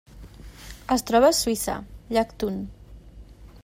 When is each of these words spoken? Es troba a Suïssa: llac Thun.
Es 0.95 1.05
troba 1.11 1.29
a 1.33 1.37
Suïssa: 1.41 1.77
llac 2.17 2.37
Thun. 2.41 2.61